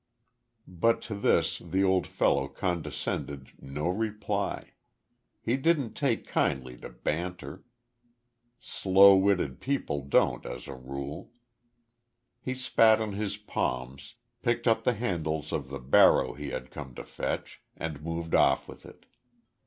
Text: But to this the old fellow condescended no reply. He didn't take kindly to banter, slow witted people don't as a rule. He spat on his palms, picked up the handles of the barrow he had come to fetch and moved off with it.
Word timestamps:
But 0.67 0.99
to 1.03 1.13
this 1.15 1.59
the 1.59 1.83
old 1.83 2.07
fellow 2.07 2.47
condescended 2.47 3.51
no 3.61 3.87
reply. 3.87 4.71
He 5.43 5.57
didn't 5.57 5.93
take 5.93 6.25
kindly 6.25 6.75
to 6.79 6.89
banter, 6.89 7.63
slow 8.57 9.15
witted 9.15 9.59
people 9.59 10.01
don't 10.01 10.43
as 10.43 10.67
a 10.67 10.73
rule. 10.73 11.29
He 12.39 12.55
spat 12.55 12.99
on 12.99 13.13
his 13.13 13.37
palms, 13.37 14.15
picked 14.41 14.67
up 14.67 14.85
the 14.85 14.95
handles 14.95 15.51
of 15.51 15.69
the 15.69 15.77
barrow 15.79 16.33
he 16.33 16.49
had 16.49 16.71
come 16.71 16.95
to 16.95 17.03
fetch 17.03 17.61
and 17.77 18.01
moved 18.01 18.33
off 18.33 18.67
with 18.67 18.87
it. 18.87 19.05